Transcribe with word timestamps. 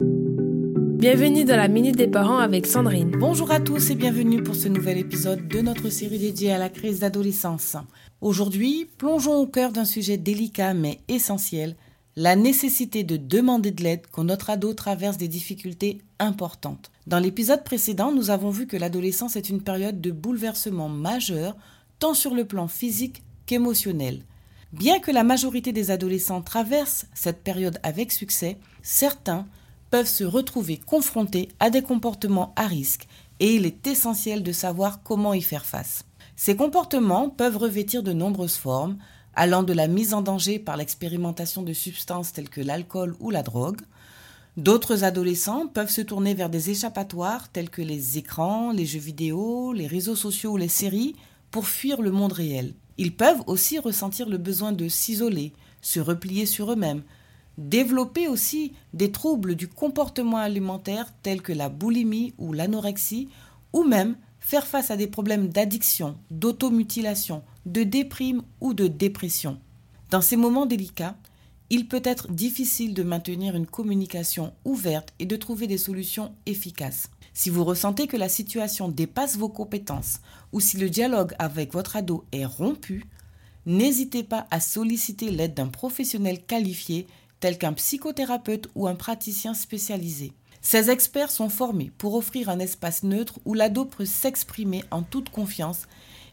Bienvenue 0.00 1.44
dans 1.44 1.56
la 1.56 1.68
Minute 1.68 1.96
des 1.96 2.08
Parents 2.08 2.38
avec 2.38 2.66
Sandrine. 2.66 3.12
Bonjour 3.12 3.52
à 3.52 3.60
tous 3.60 3.90
et 3.90 3.94
bienvenue 3.94 4.42
pour 4.42 4.56
ce 4.56 4.66
nouvel 4.66 4.98
épisode 4.98 5.46
de 5.46 5.60
notre 5.60 5.88
série 5.88 6.18
dédiée 6.18 6.52
à 6.52 6.58
la 6.58 6.68
crise 6.68 6.98
d'adolescence. 6.98 7.76
Aujourd'hui, 8.20 8.88
plongeons 8.98 9.36
au 9.36 9.46
cœur 9.46 9.70
d'un 9.70 9.84
sujet 9.84 10.16
délicat 10.16 10.74
mais 10.74 10.98
essentiel, 11.06 11.76
la 12.16 12.34
nécessité 12.34 13.04
de 13.04 13.16
demander 13.16 13.70
de 13.70 13.84
l'aide 13.84 14.06
quand 14.10 14.24
notre 14.24 14.50
ado 14.50 14.74
traverse 14.74 15.16
des 15.16 15.28
difficultés 15.28 16.02
importantes. 16.18 16.90
Dans 17.06 17.20
l'épisode 17.20 17.62
précédent, 17.62 18.10
nous 18.10 18.30
avons 18.30 18.50
vu 18.50 18.66
que 18.66 18.76
l'adolescence 18.76 19.36
est 19.36 19.50
une 19.50 19.62
période 19.62 20.00
de 20.00 20.10
bouleversement 20.10 20.88
majeur, 20.88 21.56
tant 22.00 22.14
sur 22.14 22.34
le 22.34 22.46
plan 22.46 22.66
physique 22.66 23.22
qu'émotionnel. 23.46 24.22
Bien 24.72 24.98
que 24.98 25.12
la 25.12 25.22
majorité 25.22 25.70
des 25.70 25.92
adolescents 25.92 26.42
traversent 26.42 27.06
cette 27.14 27.44
période 27.44 27.78
avec 27.84 28.10
succès, 28.10 28.58
certains 28.82 29.46
peuvent 29.94 30.08
se 30.08 30.24
retrouver 30.24 30.76
confrontés 30.76 31.50
à 31.60 31.70
des 31.70 31.80
comportements 31.80 32.52
à 32.56 32.66
risque 32.66 33.06
et 33.38 33.54
il 33.54 33.64
est 33.64 33.86
essentiel 33.86 34.42
de 34.42 34.50
savoir 34.50 35.04
comment 35.04 35.34
y 35.34 35.40
faire 35.40 35.64
face. 35.64 36.04
Ces 36.34 36.56
comportements 36.56 37.30
peuvent 37.30 37.58
revêtir 37.58 38.02
de 38.02 38.12
nombreuses 38.12 38.56
formes, 38.56 38.98
allant 39.36 39.62
de 39.62 39.72
la 39.72 39.86
mise 39.86 40.12
en 40.12 40.20
danger 40.20 40.58
par 40.58 40.76
l'expérimentation 40.76 41.62
de 41.62 41.72
substances 41.72 42.32
telles 42.32 42.48
que 42.48 42.60
l'alcool 42.60 43.14
ou 43.20 43.30
la 43.30 43.44
drogue. 43.44 43.82
D'autres 44.56 45.04
adolescents 45.04 45.68
peuvent 45.68 45.92
se 45.92 46.00
tourner 46.00 46.34
vers 46.34 46.50
des 46.50 46.70
échappatoires 46.70 47.48
tels 47.52 47.70
que 47.70 47.80
les 47.80 48.18
écrans, 48.18 48.72
les 48.72 48.86
jeux 48.86 48.98
vidéo, 48.98 49.72
les 49.72 49.86
réseaux 49.86 50.16
sociaux 50.16 50.54
ou 50.54 50.56
les 50.56 50.66
séries 50.66 51.14
pour 51.52 51.68
fuir 51.68 52.02
le 52.02 52.10
monde 52.10 52.32
réel. 52.32 52.74
Ils 52.98 53.14
peuvent 53.14 53.44
aussi 53.46 53.78
ressentir 53.78 54.28
le 54.28 54.38
besoin 54.38 54.72
de 54.72 54.88
s'isoler, 54.88 55.52
se 55.82 56.00
replier 56.00 56.46
sur 56.46 56.72
eux-mêmes, 56.72 57.04
Développer 57.58 58.28
aussi 58.28 58.72
des 58.92 59.12
troubles 59.12 59.54
du 59.54 59.68
comportement 59.68 60.38
alimentaire 60.38 61.12
tels 61.22 61.42
que 61.42 61.52
la 61.52 61.68
boulimie 61.68 62.34
ou 62.38 62.52
l'anorexie, 62.52 63.28
ou 63.72 63.84
même 63.84 64.16
faire 64.40 64.66
face 64.66 64.90
à 64.90 64.96
des 64.96 65.06
problèmes 65.06 65.48
d'addiction, 65.48 66.16
d'automutilation, 66.30 67.42
de 67.66 67.82
déprime 67.82 68.42
ou 68.60 68.74
de 68.74 68.88
dépression. 68.88 69.58
Dans 70.10 70.20
ces 70.20 70.36
moments 70.36 70.66
délicats, 70.66 71.16
il 71.70 71.88
peut 71.88 72.02
être 72.04 72.30
difficile 72.30 72.92
de 72.92 73.02
maintenir 73.02 73.56
une 73.56 73.66
communication 73.66 74.52
ouverte 74.64 75.14
et 75.18 75.26
de 75.26 75.36
trouver 75.36 75.66
des 75.66 75.78
solutions 75.78 76.32
efficaces. 76.46 77.08
Si 77.32 77.50
vous 77.50 77.64
ressentez 77.64 78.06
que 78.06 78.16
la 78.16 78.28
situation 78.28 78.88
dépasse 78.88 79.36
vos 79.36 79.48
compétences 79.48 80.20
ou 80.52 80.60
si 80.60 80.76
le 80.76 80.90
dialogue 80.90 81.34
avec 81.38 81.72
votre 81.72 81.96
ado 81.96 82.24
est 82.32 82.44
rompu, 82.44 83.06
n'hésitez 83.66 84.22
pas 84.22 84.46
à 84.50 84.60
solliciter 84.60 85.30
l'aide 85.30 85.54
d'un 85.54 85.68
professionnel 85.68 86.42
qualifié 86.44 87.06
tel 87.44 87.58
qu'un 87.58 87.74
psychothérapeute 87.74 88.70
ou 88.74 88.86
un 88.88 88.94
praticien 88.94 89.52
spécialisé. 89.52 90.32
Ces 90.62 90.88
experts 90.88 91.30
sont 91.30 91.50
formés 91.50 91.92
pour 91.98 92.14
offrir 92.14 92.48
un 92.48 92.58
espace 92.58 93.02
neutre 93.02 93.38
où 93.44 93.52
l'ado 93.52 93.84
peut 93.84 94.06
s'exprimer 94.06 94.82
en 94.90 95.02
toute 95.02 95.28
confiance 95.28 95.82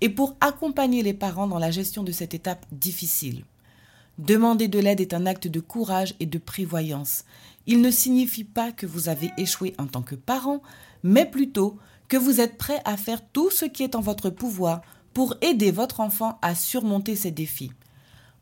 et 0.00 0.08
pour 0.08 0.34
accompagner 0.40 1.04
les 1.04 1.14
parents 1.14 1.46
dans 1.46 1.60
la 1.60 1.70
gestion 1.70 2.02
de 2.02 2.10
cette 2.10 2.34
étape 2.34 2.66
difficile. 2.72 3.44
Demander 4.18 4.66
de 4.66 4.80
l'aide 4.80 5.00
est 5.00 5.14
un 5.14 5.26
acte 5.26 5.46
de 5.46 5.60
courage 5.60 6.14
et 6.18 6.26
de 6.26 6.38
prévoyance. 6.38 7.24
Il 7.68 7.82
ne 7.82 7.92
signifie 7.92 8.42
pas 8.42 8.72
que 8.72 8.86
vous 8.86 9.08
avez 9.08 9.30
échoué 9.38 9.76
en 9.78 9.86
tant 9.86 10.02
que 10.02 10.16
parent, 10.16 10.60
mais 11.04 11.24
plutôt 11.24 11.78
que 12.08 12.16
vous 12.16 12.40
êtes 12.40 12.58
prêt 12.58 12.82
à 12.84 12.96
faire 12.96 13.24
tout 13.24 13.52
ce 13.52 13.64
qui 13.64 13.84
est 13.84 13.94
en 13.94 14.00
votre 14.00 14.28
pouvoir 14.28 14.82
pour 15.14 15.36
aider 15.40 15.70
votre 15.70 16.00
enfant 16.00 16.36
à 16.42 16.56
surmonter 16.56 17.14
ces 17.14 17.30
défis. 17.30 17.70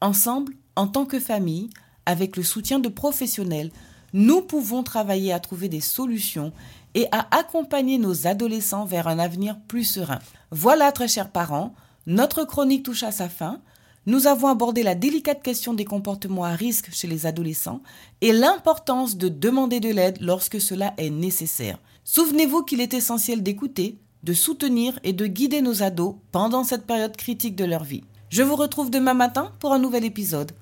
Ensemble, 0.00 0.54
en 0.74 0.88
tant 0.88 1.06
que 1.06 1.20
famille, 1.20 1.70
avec 2.08 2.38
le 2.38 2.42
soutien 2.42 2.78
de 2.78 2.88
professionnels, 2.88 3.70
nous 4.14 4.40
pouvons 4.40 4.82
travailler 4.82 5.30
à 5.34 5.40
trouver 5.40 5.68
des 5.68 5.82
solutions 5.82 6.54
et 6.94 7.06
à 7.12 7.28
accompagner 7.36 7.98
nos 7.98 8.26
adolescents 8.26 8.86
vers 8.86 9.08
un 9.08 9.18
avenir 9.18 9.58
plus 9.68 9.84
serein. 9.84 10.18
Voilà, 10.50 10.90
très 10.90 11.06
chers 11.06 11.30
parents, 11.30 11.74
notre 12.06 12.44
chronique 12.44 12.82
touche 12.82 13.02
à 13.02 13.12
sa 13.12 13.28
fin. 13.28 13.60
Nous 14.06 14.26
avons 14.26 14.48
abordé 14.48 14.82
la 14.82 14.94
délicate 14.94 15.42
question 15.42 15.74
des 15.74 15.84
comportements 15.84 16.44
à 16.44 16.54
risque 16.54 16.88
chez 16.92 17.06
les 17.08 17.26
adolescents 17.26 17.82
et 18.22 18.32
l'importance 18.32 19.18
de 19.18 19.28
demander 19.28 19.78
de 19.78 19.90
l'aide 19.90 20.16
lorsque 20.22 20.62
cela 20.62 20.94
est 20.96 21.10
nécessaire. 21.10 21.78
Souvenez-vous 22.04 22.62
qu'il 22.62 22.80
est 22.80 22.94
essentiel 22.94 23.42
d'écouter, 23.42 23.98
de 24.22 24.32
soutenir 24.32 24.98
et 25.04 25.12
de 25.12 25.26
guider 25.26 25.60
nos 25.60 25.82
ados 25.82 26.14
pendant 26.32 26.64
cette 26.64 26.86
période 26.86 27.18
critique 27.18 27.54
de 27.54 27.66
leur 27.66 27.84
vie. 27.84 28.04
Je 28.30 28.42
vous 28.42 28.56
retrouve 28.56 28.90
demain 28.90 29.12
matin 29.12 29.52
pour 29.60 29.74
un 29.74 29.78
nouvel 29.78 30.06
épisode. 30.06 30.52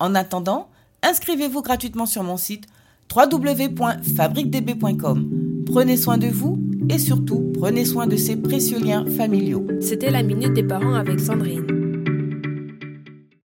En 0.00 0.16
attendant, 0.16 0.68
inscrivez-vous 1.02 1.62
gratuitement 1.62 2.06
sur 2.06 2.22
mon 2.22 2.36
site 2.36 2.66
www.fabriquedb.com. 3.14 5.62
Prenez 5.66 5.96
soin 5.96 6.18
de 6.18 6.28
vous 6.28 6.58
et 6.88 6.98
surtout 6.98 7.50
prenez 7.54 7.84
soin 7.84 8.06
de 8.06 8.16
ces 8.16 8.36
précieux 8.36 8.78
liens 8.78 9.04
familiaux. 9.16 9.66
C'était 9.80 10.10
la 10.10 10.22
minute 10.22 10.54
des 10.54 10.62
parents 10.62 10.94
avec 10.94 11.18
Sandrine. 11.20 11.85